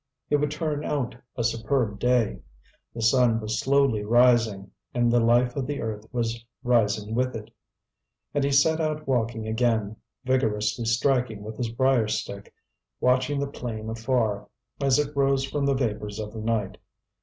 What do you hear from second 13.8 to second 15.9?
afar, as it rose from the